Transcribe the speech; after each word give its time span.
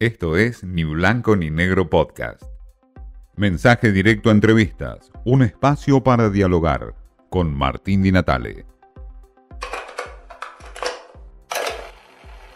Esto 0.00 0.38
es 0.38 0.64
Ni 0.64 0.82
Blanco 0.82 1.36
ni 1.36 1.50
Negro 1.50 1.90
Podcast. 1.90 2.42
Mensaje 3.36 3.92
directo 3.92 4.30
a 4.30 4.32
entrevistas, 4.32 5.12
un 5.26 5.42
espacio 5.42 6.02
para 6.02 6.30
dialogar 6.30 6.94
con 7.28 7.54
Martín 7.54 8.02
Di 8.02 8.10
Natale. 8.10 8.64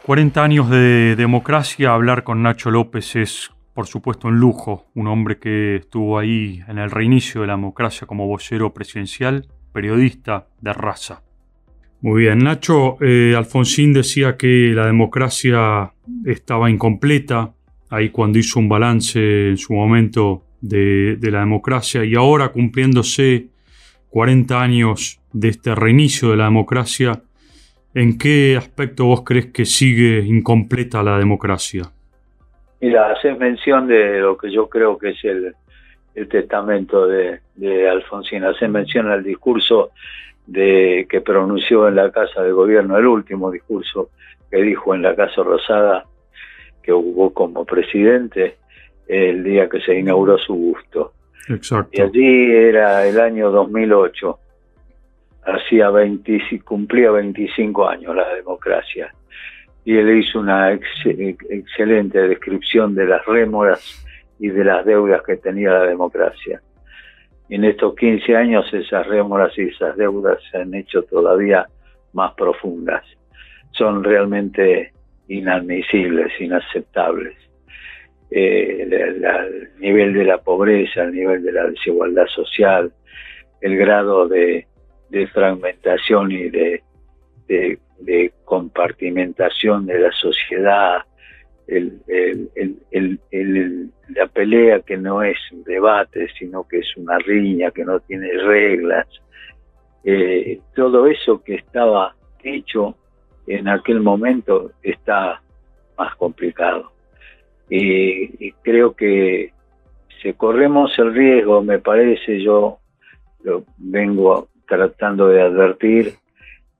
40 0.07 0.43
años 0.43 0.71
de 0.71 1.17
democracia, 1.17 1.93
hablar 1.93 2.25
con 2.25 2.43
Nacho 2.43 2.71
López 2.71 3.14
es 3.14 3.50
por 3.74 3.86
supuesto 3.88 4.29
un 4.29 4.40
lujo, 4.40 4.86
un 4.95 5.06
hombre 5.06 5.38
que 5.38 5.76
estuvo 5.76 6.18
ahí 6.18 6.62
en 6.66 6.79
el 6.79 6.90
reinicio 6.90 7.42
de 7.42 7.48
la 7.48 7.56
democracia 7.56 8.06
como 8.06 8.26
vocero 8.26 8.72
presidencial, 8.72 9.48
periodista 9.70 10.46
de 10.62 10.72
raza. 10.72 11.22
Muy 12.05 12.25
bien, 12.25 12.41
Nacho, 12.41 12.98
eh, 13.00 13.32
Alfonsín 13.34 13.95
decía 13.95 14.36
que 14.36 14.73
la 14.75 14.84
democracia 14.84 15.91
estaba 16.27 16.68
incompleta, 16.68 17.54
ahí 17.89 18.11
cuando 18.11 18.39
hizo 18.39 18.61
un 18.61 18.68
balance 18.68 19.49
en 19.49 19.57
su 19.57 19.72
momento 19.72 20.43
de, 20.61 21.17
la 21.22 21.40
democracia 21.40 22.04
y 22.04 22.14
ahora 22.14 22.50
cumpliéndose 22.50 23.46
40 24.11 24.61
años 24.61 25.18
de 25.32 25.49
este 25.49 25.75
reinicio 25.75 26.29
de 26.29 26.36
la 26.36 26.44
democracia, 26.44 27.22
¿en 27.94 28.18
qué 28.18 28.57
aspecto 28.58 29.07
vos 29.07 29.22
crees 29.25 29.46
que 29.46 29.64
sigue 29.64 30.18
incompleta 30.27 31.02
la 31.02 31.16
democracia? 31.16 31.85
Mira, 32.83 33.12
haces 33.12 33.39
mención 33.39 33.86
de 33.86 34.20
lo 34.20 34.36
que 34.36 34.52
yo 34.52 34.69
creo 34.69 34.98
que 34.98 35.12
es 35.12 35.25
el, 35.25 35.55
testamento 36.28 37.06
de, 37.06 37.41
de 37.55 37.89
Alfonsín, 37.89 38.44
haces 38.44 38.69
mención 38.69 39.11
al 39.11 39.25
discurso 39.25 39.92
de 40.47 41.06
que 41.08 41.20
pronunció 41.20 41.89
en 41.89 41.97
la 41.97 42.11
Casa 42.11 42.42
de 42.42 42.52
Gobierno, 42.52 42.98
el 42.98 43.06
último 43.06 43.50
discurso 43.50 44.11
que 44.50 44.62
dijo 44.62 44.94
en 44.94 45.02
la 45.02 45.16
Casa 45.16 45.42
Rosada, 45.42 46.05
que 46.83 46.92
hubo 46.92 47.33
como 47.33 47.64
presidente 47.64 48.56
el 49.08 49.42
día 49.42 49.69
que 49.69 49.80
se 49.80 49.98
inauguró 49.98 50.38
su 50.38 50.55
gusto. 50.55 51.12
Exacto. 51.48 51.91
Y 51.92 52.00
allí 52.00 52.52
era 52.52 53.06
el 53.06 53.19
año 53.20 53.50
2008, 53.50 54.38
hacía 55.46 55.91
20, 55.91 56.62
cumplía 56.64 57.10
25 57.10 57.88
años 57.88 58.14
la 58.14 58.28
democracia. 58.34 59.14
Y 59.84 59.97
él 59.97 60.19
hizo 60.19 60.41
una 60.41 60.72
excelente 60.72 62.26
descripción 62.26 62.94
de 62.94 63.06
las 63.06 63.24
rémoras 63.26 64.06
y 64.38 64.48
de 64.48 64.64
las 64.64 64.84
deudas 64.84 65.22
que 65.22 65.36
tenía 65.36 65.70
la 65.72 65.84
democracia. 65.84 66.62
En 67.55 67.62
estos 67.62 67.94
15 67.94 68.34
años 68.34 68.66
esas 68.74 69.06
rémoras 69.06 69.56
y 69.56 69.69
esas 69.69 69.97
deudas 69.97 70.41
se 70.50 70.58
han 70.58 70.74
hecho 70.74 71.05
todavía 71.05 71.69
más 72.12 72.34
profundas. 72.34 73.05
Son 73.70 74.02
realmente 74.02 74.92
inadmisibles, 75.28 76.32
inaceptables. 76.41 77.36
Eh, 78.28 78.88
el, 78.91 79.70
nivel 79.78 80.14
de 80.14 80.25
la 80.25 80.38
pobreza, 80.38 81.05
el 81.05 81.12
nivel 81.12 81.44
de 81.44 81.52
la 81.52 81.66
desigualdad 81.66 82.27
social, 82.27 82.92
el 83.60 83.77
grado 83.77 84.27
de, 84.27 84.66
fragmentación 85.32 86.32
y 86.32 86.50
de, 86.50 86.82
compartimentación 88.44 89.86
de 89.86 90.00
la 90.00 90.10
sociedad, 90.10 91.02
la 94.08 94.26
pelea 94.26 94.80
que 94.80 94.96
no 94.96 95.22
es 95.22 95.38
un 95.52 95.64
debate, 95.64 96.28
sino 96.38 96.66
que 96.68 96.78
es 96.78 96.96
una 96.96 97.18
riña, 97.18 97.70
que 97.70 97.84
no 97.84 98.00
tiene 98.00 98.30
reglas, 98.32 99.06
eh, 100.04 100.60
todo 100.74 101.06
eso 101.06 101.42
que 101.42 101.54
estaba 101.54 102.14
dicho 102.42 102.94
en 103.46 103.68
aquel 103.68 104.00
momento 104.00 104.72
está 104.82 105.40
más 105.96 106.14
complicado. 106.16 106.92
Y, 107.70 108.52
creo 108.62 108.94
que 108.94 109.52
si 110.22 110.32
corremos 110.34 110.98
el 110.98 111.14
riesgo, 111.14 111.62
me 111.62 111.78
parece, 111.78 112.42
yo 112.42 112.78
lo 113.42 113.64
vengo 113.78 114.48
tratando 114.66 115.28
de 115.28 115.42
advertir, 115.42 116.14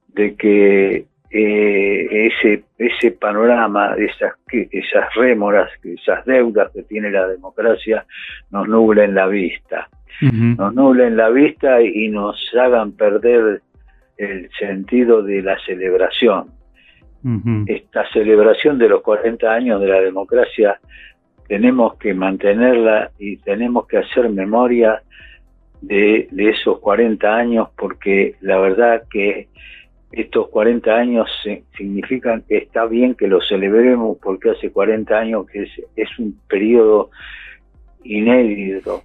de 0.09 0.35
que 0.35 1.05
eh, 1.29 2.07
ese, 2.27 2.63
ese 2.77 3.11
panorama, 3.11 3.95
esas, 3.97 4.33
esas 4.51 5.13
rémoras, 5.15 5.69
esas 5.83 6.25
deudas 6.25 6.71
que 6.71 6.83
tiene 6.83 7.11
la 7.11 7.27
democracia, 7.27 8.05
nos 8.51 8.67
nublen 8.67 9.15
la 9.15 9.27
vista. 9.27 9.89
Nos 10.21 10.73
nublen 10.73 11.17
la 11.17 11.29
vista 11.29 11.81
y 11.81 12.07
nos 12.07 12.37
hagan 12.55 12.93
perder 12.93 13.61
el 14.17 14.49
sentido 14.57 15.21
de 15.21 15.41
la 15.41 15.57
celebración. 15.65 16.51
Esta 17.65 18.07
celebración 18.11 18.77
de 18.77 18.87
los 18.87 19.01
40 19.01 19.51
años 19.51 19.81
de 19.81 19.87
la 19.87 19.99
democracia 19.99 20.79
tenemos 21.47 21.95
que 21.97 22.13
mantenerla 22.13 23.11
y 23.17 23.37
tenemos 23.37 23.87
que 23.87 23.97
hacer 23.97 24.29
memoria 24.29 25.01
de, 25.81 26.27
esos 26.37 26.79
40 26.79 27.35
años 27.35 27.69
porque 27.77 28.35
la 28.41 28.59
verdad 28.59 29.03
que 29.09 29.47
estos 30.11 30.49
40 30.49 30.95
años 30.95 31.29
significan 31.75 32.43
que 32.47 32.57
está 32.57 32.85
bien 32.85 33.15
que 33.15 33.27
los 33.27 33.47
celebremos 33.47 34.17
porque 34.21 34.51
hace 34.51 34.71
40 34.71 35.17
años 35.17 35.45
que 35.47 35.67
es, 35.95 36.19
un 36.19 36.39
periodo 36.47 37.09
inédito, 38.03 39.03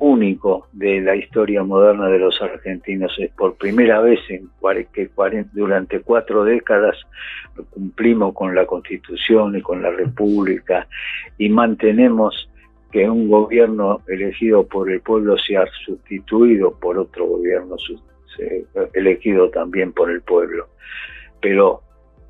único 0.00 0.68
de 0.72 1.00
la 1.00 1.14
historia 1.16 1.62
moderna 1.62 2.08
de 2.08 2.18
los 2.18 2.40
argentinos. 2.40 3.14
Es 3.18 3.30
por 3.32 3.56
primera 3.56 4.00
vez 4.00 4.20
en 4.30 4.48
que 4.92 5.10
durante 5.52 6.00
cuatro 6.00 6.44
décadas 6.44 6.96
cumplimos 7.70 8.34
con 8.34 8.54
la 8.54 8.66
Constitución 8.66 9.56
y 9.56 9.62
con 9.62 9.82
la 9.82 9.90
República 9.90 10.88
y 11.36 11.48
mantenemos 11.48 12.48
que 12.90 13.08
un 13.08 13.28
gobierno 13.28 14.00
elegido 14.08 14.66
por 14.66 14.90
el 14.90 15.00
pueblo 15.02 15.36
sea 15.36 15.66
sustituido 15.84 16.74
por 16.78 16.98
otro 16.98 17.26
gobierno 17.26 17.76
elegido 18.94 19.50
también 19.50 19.92
por 19.92 20.10
el 20.10 20.22
pueblo. 20.22 20.68
Pero 21.40 21.82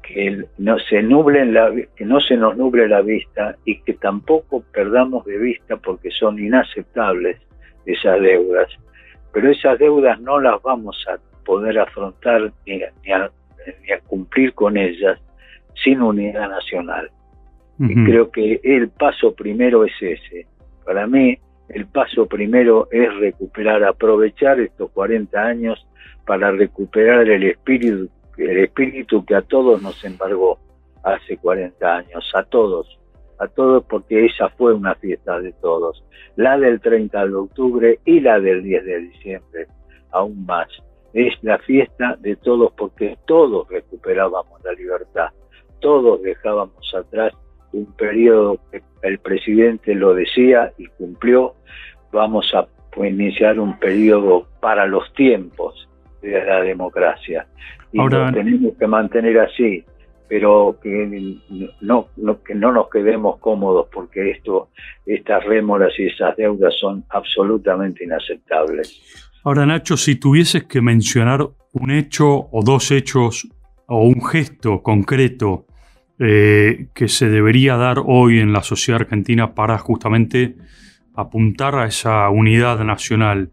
que 0.02 0.44
no 0.56 0.78
se 0.78 1.02
nuble 1.02 1.44
la, 1.46 1.70
que 1.94 2.04
no 2.04 2.20
se 2.20 2.36
nos 2.36 2.56
nuble 2.56 2.88
la 2.88 3.02
vista 3.02 3.56
y 3.64 3.80
que 3.82 3.92
tampoco 3.94 4.64
perdamos 4.72 5.24
de 5.26 5.38
vista 5.38 5.76
porque 5.76 6.10
son 6.10 6.38
inaceptables 6.38 7.38
esas 7.84 8.20
deudas. 8.20 8.68
Pero 9.32 9.50
esas 9.50 9.78
deudas 9.78 10.18
no 10.20 10.40
las 10.40 10.62
vamos 10.62 11.04
a 11.08 11.18
poder 11.44 11.78
afrontar 11.78 12.52
ni, 12.66 12.82
a, 12.82 13.30
cumplir 14.06 14.54
con 14.54 14.76
ellas 14.76 15.20
sin 15.82 16.00
unidad 16.00 16.48
nacional. 16.48 17.10
Y 17.80 17.94
creo 18.04 18.30
que 18.32 18.60
el 18.64 18.88
paso 18.88 19.34
primero 19.34 19.84
es 19.84 19.92
ese. 20.00 20.46
Para 20.84 21.06
mí, 21.06 21.38
el 21.68 21.86
paso 21.86 22.26
primero 22.26 22.88
es 22.90 23.14
recuperar, 23.16 23.84
aprovechar 23.84 24.60
estos 24.60 24.90
40 24.90 25.40
años 25.40 25.86
para 26.26 26.50
recuperar 26.50 27.28
el 27.28 27.44
espíritu 27.44 28.10
el 28.38 28.58
espíritu 28.58 29.24
que 29.24 29.34
a 29.34 29.42
todos 29.42 29.82
nos 29.82 30.02
embargó 30.04 30.58
hace 31.02 31.36
40 31.36 31.96
años, 31.96 32.30
a 32.34 32.44
todos, 32.44 32.98
a 33.38 33.48
todos 33.48 33.84
porque 33.84 34.26
esa 34.26 34.48
fue 34.50 34.74
una 34.74 34.94
fiesta 34.94 35.40
de 35.40 35.52
todos, 35.54 36.04
la 36.36 36.56
del 36.56 36.80
30 36.80 37.26
de 37.26 37.34
octubre 37.34 37.98
y 38.04 38.20
la 38.20 38.38
del 38.40 38.62
10 38.62 38.84
de 38.84 38.98
diciembre, 39.00 39.66
aún 40.12 40.46
más. 40.46 40.68
Es 41.12 41.34
la 41.42 41.58
fiesta 41.58 42.16
de 42.20 42.36
todos 42.36 42.72
porque 42.76 43.18
todos 43.26 43.68
recuperábamos 43.68 44.62
la 44.62 44.72
libertad, 44.72 45.28
todos 45.80 46.22
dejábamos 46.22 46.94
atrás 46.94 47.32
un 47.72 47.86
periodo 47.96 48.58
que 48.70 48.82
el 49.02 49.18
presidente 49.18 49.94
lo 49.94 50.14
decía 50.14 50.72
y 50.78 50.86
cumplió, 50.86 51.54
vamos 52.12 52.52
a 52.54 52.66
iniciar 53.04 53.60
un 53.60 53.78
periodo 53.78 54.48
para 54.60 54.86
los 54.86 55.12
tiempos 55.14 55.88
de 56.22 56.44
la 56.44 56.60
democracia 56.62 57.46
y 57.92 57.98
lo 57.98 58.32
tenemos 58.32 58.74
que 58.78 58.86
mantener 58.86 59.38
así, 59.38 59.84
pero 60.28 60.78
que 60.82 61.38
no, 61.80 62.08
que 62.44 62.54
no 62.54 62.72
nos 62.72 62.90
quedemos 62.90 63.38
cómodos 63.38 63.88
porque 63.92 64.32
esto, 64.32 64.68
estas 65.06 65.44
rémoras 65.44 65.92
y 65.98 66.06
esas 66.06 66.36
deudas 66.36 66.74
son 66.78 67.04
absolutamente 67.08 68.04
inaceptables. 68.04 69.00
Ahora, 69.44 69.64
Nacho, 69.64 69.96
si 69.96 70.16
tuvieses 70.16 70.64
que 70.64 70.82
mencionar 70.82 71.48
un 71.72 71.90
hecho 71.90 72.48
o 72.50 72.62
dos 72.62 72.90
hechos 72.90 73.48
o 73.86 74.02
un 74.02 74.22
gesto 74.22 74.82
concreto 74.82 75.64
eh, 76.20 76.88
que 76.94 77.08
se 77.08 77.28
debería 77.28 77.76
dar 77.76 78.02
hoy 78.04 78.40
en 78.40 78.52
la 78.52 78.62
sociedad 78.62 79.02
argentina 79.02 79.54
para 79.54 79.78
justamente 79.78 80.56
apuntar 81.14 81.74
a 81.74 81.86
esa 81.86 82.28
unidad 82.30 82.84
nacional, 82.84 83.50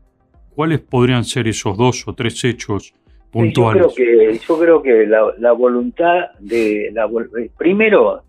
¿cuáles 0.49 0.79
podrían 0.79 1.23
ser 1.23 1.47
esos 1.47 1.77
dos 1.77 2.07
o 2.07 2.13
tres 2.13 2.43
hechos 2.43 2.93
yo 3.35 3.71
creo 3.71 3.93
que, 3.93 4.39
yo 4.47 4.59
creo 4.59 4.81
que 4.81 5.05
la, 5.05 5.51
voluntad 5.51 6.31
de 6.39 6.89
la 6.93 7.09
primero, 7.57 8.23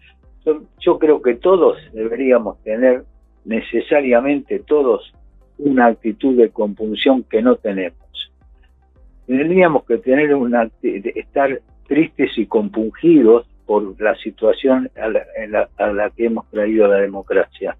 yo, 0.80 0.98
creo 0.98 1.22
que 1.22 1.34
todos 1.34 1.78
deberíamos 1.92 2.60
tener 2.64 3.04
necesariamente 3.44 4.58
todos 4.58 5.12
una 5.58 5.86
actitud 5.86 6.36
de 6.36 6.50
compunción 6.50 7.22
que 7.22 7.40
no 7.40 7.54
tenemos. 7.54 8.32
Tendríamos 9.26 9.84
que 9.84 9.98
tener 9.98 10.34
una 10.34 10.68
estar 10.82 11.60
tristes 11.86 12.36
y 12.36 12.46
compungidos 12.46 13.46
por 13.66 14.00
la 14.00 14.14
situación 14.16 14.90
a 14.96 15.08
la, 15.84 16.10
que 16.10 16.26
hemos 16.26 16.48
traído 16.50 16.88
la 16.88 16.98
democracia. 16.98 17.76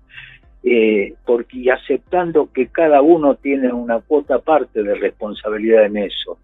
Eh, 0.63 1.15
porque 1.25 1.59
y 1.59 1.71
aceptando 1.71 2.51
que 2.53 2.67
cada 2.67 3.01
uno 3.01 3.37
tiene 3.37 3.73
una 3.73 4.01
cuota 4.01 4.41
parte 4.41 4.83
de 4.83 4.97
responsabilidad 4.97 5.85
en 5.85 5.97
eso. 5.99 6.39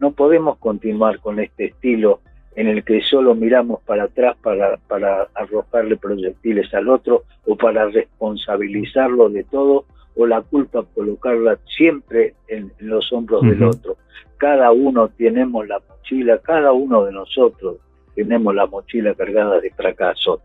No 0.00 0.12
podemos 0.12 0.56
continuar 0.58 1.20
con 1.20 1.40
este 1.40 1.66
estilo 1.66 2.20
en 2.54 2.68
el 2.68 2.84
que 2.84 3.02
solo 3.02 3.34
miramos 3.34 3.82
para 3.82 4.04
atrás 4.04 4.34
para, 4.42 4.78
para 4.88 5.28
arrojarle 5.34 5.96
proyectiles 5.96 6.72
al 6.72 6.88
otro 6.88 7.24
o 7.44 7.54
para 7.54 7.86
responsabilizarlo 7.90 9.28
de 9.28 9.44
todo 9.44 9.84
o 10.16 10.26
la 10.26 10.40
culpa 10.40 10.84
colocarla 10.94 11.58
siempre 11.76 12.34
en, 12.48 12.72
los 12.78 13.12
hombros 13.12 13.42
del 13.42 13.62
otro. 13.62 13.98
Cada 14.38 14.72
uno 14.72 15.08
tenemos 15.08 15.68
la 15.68 15.80
mochila, 15.86 16.38
cada 16.38 16.72
uno 16.72 17.04
de 17.04 17.12
nosotros 17.12 17.76
tenemos 18.16 18.54
la 18.54 18.66
mochila 18.66 19.14
cargada 19.14 19.60
de 19.60 19.70
fracasos 19.70 20.40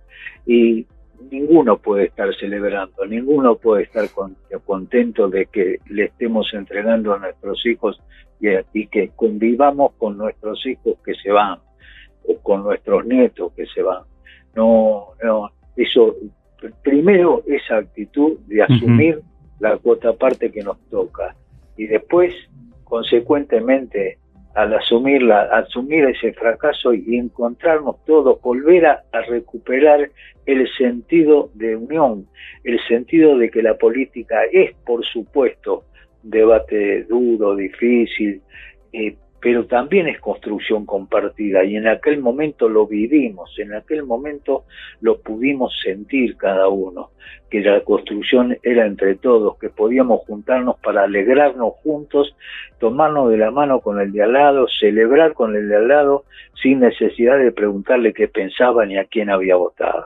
y 0.45 0.85
ninguno 1.31 1.77
puede 1.77 2.06
estar 2.06 2.35
celebrando, 2.35 3.06
ninguno 3.06 3.56
puede 3.56 3.83
estar 3.83 4.07
contento 4.65 5.29
de 5.29 5.45
que 5.47 5.79
le 5.89 6.06
estemos 6.06 6.53
entregando 6.53 7.13
a 7.13 7.19
nuestros 7.19 7.65
hijos 7.65 8.00
y, 8.39 8.50
y 8.73 8.88
que 8.88 9.09
convivamos 9.15 9.94
con 9.97 10.18
nuestros 10.18 10.65
hijos 10.65 10.97
que 11.03 11.15
se 11.15 11.31
van 11.31 11.59
o 12.27 12.38
con 12.39 12.63
nuestros 12.63 13.06
nietos 13.06 13.53
que 13.53 13.65
se 13.68 13.81
van. 13.81 14.03
No, 14.56 15.09
no, 15.24 15.50
eso, 15.75 16.15
primero 16.83 17.44
esa 17.47 17.77
actitud 17.77 18.38
de 18.47 18.63
asumir 18.63 19.21
la 19.59 19.77
cuota 19.77 20.13
parte 20.13 20.51
que 20.51 20.62
nos 20.62 20.77
toca 20.89 21.35
y 21.77 21.88
después, 21.88 22.33
consecuentemente, 22.83 24.17
al 24.56 24.74
asumirla, 24.74 25.44
asumir 25.44 26.06
ese 26.06 26.33
fracaso 26.33 26.94
y 26.94 27.18
encontrarnos 27.18 28.03
todos, 28.06 28.42
volver 28.42 28.86
a, 28.86 29.03
recuperar 29.27 30.09
el 30.45 30.68
sentido 30.77 31.50
de 31.53 31.75
unión, 31.75 32.27
el 32.63 32.80
sentido 32.88 33.38
de 33.38 33.50
que 33.50 33.62
la 33.62 33.75
política 33.75 34.44
es, 34.51 34.74
por 34.86 35.06
supuesto, 35.06 35.86
debate 36.24 37.03
duro, 37.03 37.56
difícil, 37.56 38.42
eh, 38.94 39.15
pero 39.41 39.65
también 39.65 40.07
es 40.07 40.19
construcción 40.19 40.85
compartida 40.85 41.63
y 41.63 41.75
en 41.75 41.88
aquel 41.88 42.19
momento 42.19 42.69
lo 42.69 42.85
vivimos, 42.85 43.57
en 43.57 43.73
aquel 43.73 44.03
momento 44.03 44.65
lo 45.01 45.19
pudimos 45.19 45.73
sentir 45.83 46.38
cada 46.38 46.67
uno, 46.67 47.09
que 47.49 47.61
la 47.61 47.81
construcción 47.81 48.57
era 48.61 48.85
entre 48.85 49.15
todos, 49.15 49.57
que 49.57 49.69
podíamos 49.69 50.21
juntarnos 50.27 50.75
para 50.79 51.03
alegrarnos 51.03 51.73
juntos, 51.83 52.35
tomarnos 52.79 53.31
de 53.31 53.38
la 53.38 53.49
mano 53.49 53.79
con 53.79 53.99
el 53.99 54.11
de 54.11 54.21
al 54.21 54.33
lado, 54.33 54.67
celebrar 54.79 55.33
con 55.33 55.55
el 55.55 55.67
de 55.67 55.75
al 55.75 55.88
lado 55.88 56.25
sin 56.61 56.79
necesidad 56.79 57.39
de 57.39 57.51
preguntarle 57.51 58.13
qué 58.13 58.27
pensaba 58.27 58.85
ni 58.85 58.97
a 58.97 59.05
quién 59.05 59.31
había 59.31 59.55
votado. 59.55 60.05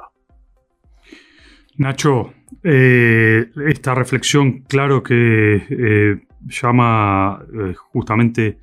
Nacho, 1.77 2.31
eh, 2.63 3.47
esta 3.67 3.93
reflexión, 3.93 4.61
claro 4.61 5.03
que 5.03 5.61
eh, 5.69 6.21
llama 6.47 7.45
eh, 7.53 7.73
justamente 7.75 8.59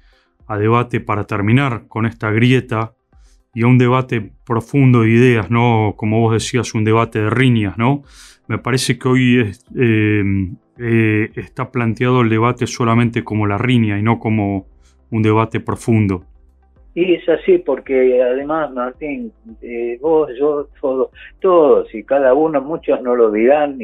a 0.52 0.58
debate 0.58 1.00
para 1.00 1.24
terminar 1.24 1.88
con 1.88 2.04
esta 2.04 2.30
grieta 2.30 2.92
y 3.54 3.62
a 3.62 3.66
un 3.66 3.78
debate 3.78 4.32
profundo 4.46 5.00
de 5.00 5.08
ideas, 5.08 5.50
¿no? 5.50 5.94
Como 5.96 6.20
vos 6.20 6.34
decías, 6.34 6.74
un 6.74 6.84
debate 6.84 7.20
de 7.20 7.30
riñas, 7.30 7.78
¿no? 7.78 8.02
Me 8.48 8.58
parece 8.58 8.98
que 8.98 9.08
hoy 9.08 9.52
eh, 9.78 10.24
eh, 10.78 11.30
está 11.36 11.70
planteado 11.70 12.20
el 12.20 12.28
debate 12.28 12.66
solamente 12.66 13.24
como 13.24 13.46
la 13.46 13.56
riña 13.56 13.98
y 13.98 14.02
no 14.02 14.18
como 14.18 14.66
un 15.10 15.22
debate 15.22 15.60
profundo. 15.60 16.24
Y 16.94 17.14
es 17.14 17.26
así 17.30 17.56
porque 17.56 18.22
además, 18.22 18.70
Martín, 18.72 19.32
eh, 19.62 19.98
vos, 20.02 20.30
yo, 20.38 20.68
todos, 20.78 21.08
todos 21.40 21.94
y 21.94 22.04
cada 22.04 22.34
uno, 22.34 22.60
muchos 22.60 23.00
no 23.00 23.16
lo 23.16 23.30
dirán, 23.30 23.78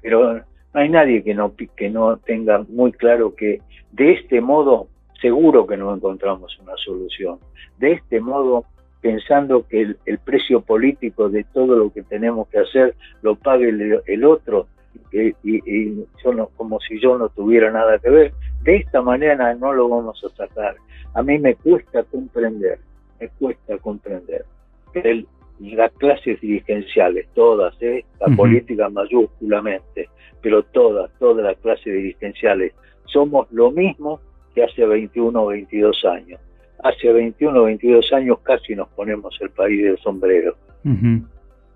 pero 0.00 0.34
no 0.34 0.42
hay 0.72 0.88
nadie 0.88 1.24
que 1.24 1.34
no, 1.34 1.52
que 1.56 1.90
no 1.90 2.16
tenga 2.18 2.64
muy 2.68 2.92
claro 2.92 3.34
que 3.34 3.60
de 3.90 4.12
este 4.12 4.40
modo 4.40 4.89
seguro 5.20 5.66
que 5.66 5.76
no 5.76 5.94
encontramos 5.94 6.58
una 6.60 6.76
solución. 6.76 7.38
De 7.78 7.92
este 7.92 8.20
modo, 8.20 8.64
pensando 9.00 9.66
que 9.66 9.94
el, 10.04 10.18
precio 10.18 10.60
político 10.60 11.28
de 11.28 11.44
todo 11.44 11.76
lo 11.76 11.92
que 11.92 12.02
tenemos 12.02 12.48
que 12.48 12.58
hacer 12.58 12.94
lo 13.22 13.36
pague 13.36 13.68
el, 14.06 14.24
otro, 14.24 14.66
y, 15.12 16.04
yo 16.22 16.34
no, 16.34 16.48
como 16.56 16.80
si 16.80 17.00
yo 17.00 17.16
no 17.18 17.28
tuviera 17.28 17.70
nada 17.70 17.98
que 17.98 18.10
ver, 18.10 18.32
de 18.62 18.76
esta 18.76 19.00
manera 19.02 19.54
no 19.54 19.72
lo 19.72 19.88
vamos 19.88 20.22
a 20.24 20.28
sacar. 20.36 20.76
A 21.14 21.22
mí 21.22 21.38
me 21.38 21.54
cuesta 21.54 22.02
comprender, 22.04 22.78
me 23.18 23.28
cuesta 23.28 23.78
comprender 23.78 24.44
que 24.92 25.24
las 25.60 25.92
clases 25.92 26.40
dirigenciales, 26.40 27.28
todas, 27.34 27.74
¿eh? 27.82 28.04
la 28.18 28.34
política 28.34 28.88
mayúsculamente, 28.88 30.08
pero 30.40 30.62
todas, 30.62 31.10
todas 31.18 31.44
las 31.44 31.56
clases 31.58 31.92
dirigenciales, 31.92 32.72
somos 33.04 33.50
lo 33.50 33.70
mismo 33.70 34.20
que 34.54 34.64
hace 34.64 34.84
21 34.84 35.42
o 35.42 35.46
22 35.46 36.04
años. 36.04 36.40
Hace 36.82 37.12
21 37.12 37.60
o 37.60 37.64
22 37.64 38.12
años 38.12 38.38
casi 38.40 38.74
nos 38.74 38.88
ponemos 38.88 39.36
el 39.40 39.50
país 39.50 39.82
del 39.82 39.98
sombrero. 39.98 40.56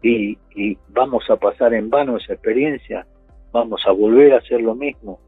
y, 0.03 0.39
y 0.55 0.79
vamos 0.89 1.29
a 1.31 1.37
pasar 1.37 1.75
en 1.75 1.91
vano 1.91 2.17
esa 2.17 2.35
experiencia, 2.35 3.07
vamos 3.53 3.83
a 3.87 3.93
volver 3.93 4.35
a 4.35 4.39
hacer 4.39 4.61
lo 4.61 4.75
mismo. 4.75 5.21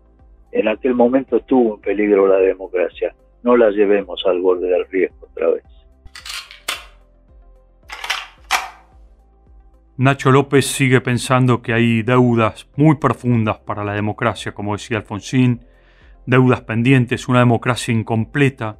En 0.52 0.68
aquel 0.68 0.94
momento 0.94 1.36
estuvo 1.36 1.74
en 1.74 1.80
peligro 1.80 2.26
la 2.26 2.38
democracia. 2.38 3.14
No 3.42 3.56
la 3.56 3.70
llevemos 3.70 4.22
al 4.26 4.40
borde 4.40 4.68
del 4.68 4.86
riesgo 4.86 5.28
otra 5.30 5.50
vez. 5.50 5.64
Nacho 9.98 10.30
López 10.30 10.66
sigue 10.66 11.00
pensando 11.00 11.62
que 11.62 11.72
hay 11.72 12.02
deudas 12.02 12.68
muy 12.76 12.96
profundas 12.96 13.58
para 13.60 13.82
la 13.82 13.94
democracia, 13.94 14.52
como 14.52 14.74
decía 14.74 14.98
Alfonsín, 14.98 15.60
deudas 16.26 16.60
pendientes, 16.62 17.28
una 17.28 17.40
democracia 17.40 17.94
incompleta, 17.94 18.78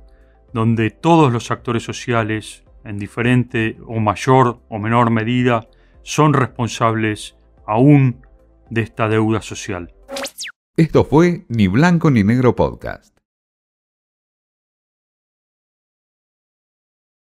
donde 0.53 0.91
todos 0.91 1.33
los 1.33 1.51
actores 1.51 1.83
sociales, 1.83 2.65
en 2.85 2.99
diferente 2.99 3.79
o 3.87 4.01
mayor 4.01 4.61
o 4.69 4.79
menor 4.79 5.11
medida, 5.11 5.69
son 6.03 6.35
responsables 6.35 7.37
aún 7.67 8.23
de 8.71 8.83
esta 8.83 9.09
deuda 9.09 9.43
social. 9.43 9.93
Esto 10.77 11.05
fue 11.05 11.47
Ni 11.49 11.69
Blanco 11.69 12.11
ni 12.11 12.23
Negro 12.23 12.55
Podcast. 12.55 13.16